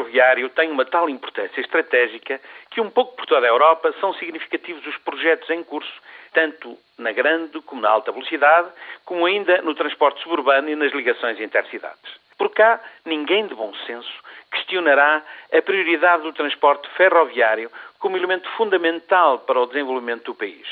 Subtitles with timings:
[0.00, 2.40] ferroviário tem uma tal importância estratégica
[2.70, 5.92] que, um pouco por toda a Europa, são significativos os projetos em curso,
[6.32, 8.70] tanto na grande como na alta velocidade,
[9.04, 12.20] como ainda no transporte suburbano e nas ligações intercidades.
[12.38, 14.10] Por cá, ninguém de bom senso
[14.50, 20.66] questionará a prioridade do transporte ferroviário como elemento fundamental para o desenvolvimento do país.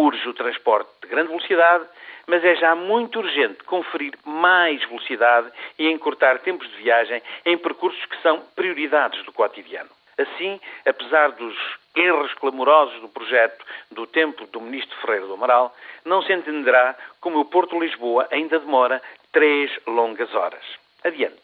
[0.00, 1.84] Urge o transporte de grande velocidade,
[2.26, 8.02] mas é já muito urgente conferir mais velocidade e encurtar tempos de viagem em percursos
[8.06, 9.90] que são prioridades do cotidiano.
[10.16, 11.54] Assim, apesar dos
[11.94, 17.38] erros clamorosos do projeto do tempo do ministro Ferreira do Amaral, não se entenderá como
[17.38, 20.64] o Porto Lisboa ainda demora três longas horas.
[21.04, 21.42] Adiante.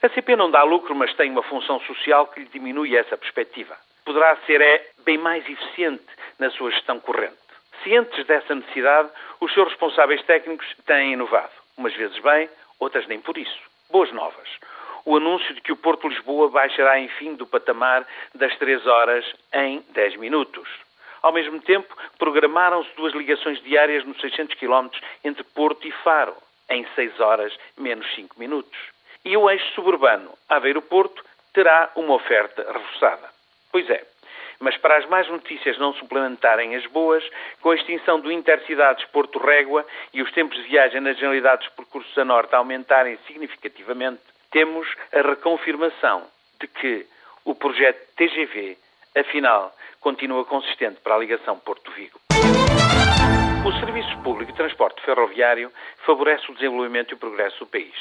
[0.00, 3.76] A CP não dá lucro, mas tem uma função social que lhe diminui essa perspectiva.
[4.02, 6.06] Poderá ser é, bem mais eficiente
[6.38, 7.42] na sua gestão corrente.
[7.82, 11.50] Cientes dessa necessidade, os seus responsáveis técnicos têm inovado.
[11.76, 13.58] Umas vezes bem, outras nem por isso.
[13.90, 14.48] Boas novas.
[15.04, 19.84] O anúncio de que o Porto Lisboa baixará, enfim, do patamar das 3 horas em
[19.90, 20.68] 10 minutos.
[21.22, 24.88] Ao mesmo tempo, programaram-se duas ligações diárias nos 600 km
[25.24, 26.36] entre Porto e Faro,
[26.68, 28.78] em 6 horas menos 5 minutos.
[29.24, 33.28] E o eixo suburbano Aveiro-Porto terá uma oferta reforçada.
[33.70, 34.04] Pois é,
[34.62, 37.22] mas para as más notícias não suplementarem as boas,
[37.60, 41.74] com a extinção do Intercidades Porto Régua e os tempos de viagem nas generalidades dos
[41.74, 46.22] percursos a norte aumentarem significativamente, temos a reconfirmação
[46.60, 47.06] de que
[47.44, 48.78] o projeto TGV,
[49.16, 52.20] afinal, continua consistente para a ligação Porto-Vigo.
[53.66, 55.72] O Serviço Público de Transporte Ferroviário
[56.06, 57.94] favorece o desenvolvimento e o progresso do país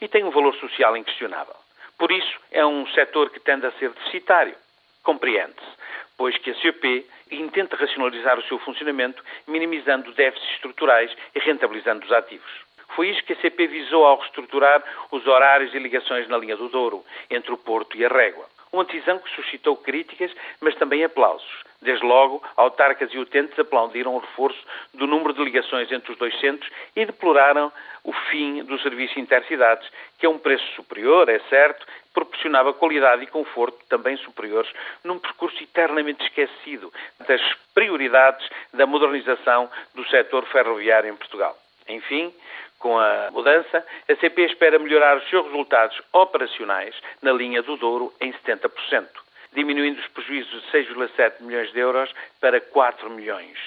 [0.00, 1.56] e tem um valor social inquestionável.
[1.98, 4.54] Por isso, é um setor que tende a ser deficitário.
[5.02, 5.76] Compreende-se
[6.16, 12.12] pois que a CEP intenta racionalizar o seu funcionamento, minimizando déficits estruturais e rentabilizando os
[12.12, 12.66] ativos.
[12.94, 16.68] Foi isso que a CP visou ao reestruturar os horários e ligações na linha do
[16.68, 18.46] Douro, entre o Porto e a Régua.
[18.72, 21.65] Uma decisão que suscitou críticas, mas também aplausos.
[21.82, 24.58] Desde logo, autarcas e utentes aplaudiram o reforço
[24.94, 27.70] do número de ligações entre os dois centros e deploraram
[28.02, 29.88] o fim do serviço intercidades,
[30.18, 34.70] que a um preço superior, é certo, proporcionava qualidade e conforto também superiores
[35.04, 36.92] num percurso eternamente esquecido
[37.26, 37.42] das
[37.74, 41.58] prioridades da modernização do setor ferroviário em Portugal.
[41.88, 42.32] Enfim,
[42.78, 48.12] com a mudança, a CP espera melhorar os seus resultados operacionais na linha do Douro
[48.20, 48.70] em 70%,
[49.56, 53.58] diminuindo os prejuízos de 6,7 milhões de euros para 4 milhões.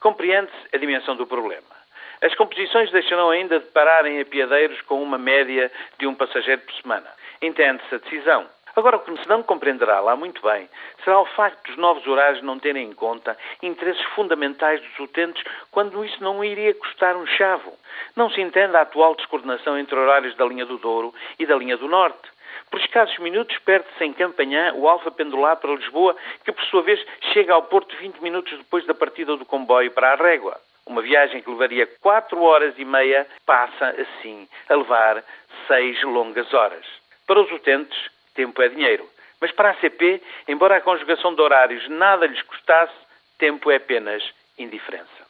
[0.00, 1.82] Compreende-se a dimensão do problema.
[2.22, 6.72] As composições deixarão ainda de parar em apiadeiros com uma média de um passageiro por
[6.74, 7.10] semana.
[7.42, 8.46] Entende-se a decisão.
[8.74, 10.68] Agora, o que se não compreenderá lá muito bem
[11.04, 16.04] será o facto dos novos horários não terem em conta interesses fundamentais dos utentes quando
[16.04, 17.76] isso não iria custar um chavo.
[18.16, 21.76] Não se entende a atual descoordenação entre horários da linha do Douro e da linha
[21.76, 22.31] do Norte.
[22.70, 27.04] Por escassos minutos perde-se em Campanhã o Alfa Pendular para Lisboa, que por sua vez
[27.32, 30.60] chega ao Porto 20 minutos depois da partida do comboio para a Régua.
[30.86, 35.22] Uma viagem que levaria 4 horas e meia passa, assim, a levar
[35.68, 36.84] 6 longas horas.
[37.26, 39.08] Para os utentes, tempo é dinheiro.
[39.40, 42.94] Mas para a CP, embora a conjugação de horários nada lhes custasse,
[43.38, 44.22] tempo é apenas
[44.58, 45.21] indiferença.